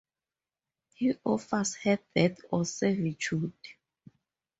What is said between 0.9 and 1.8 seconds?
He offers